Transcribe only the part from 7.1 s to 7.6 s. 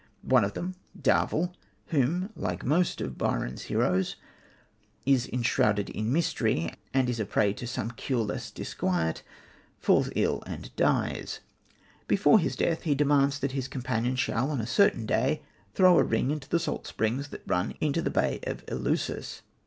a prey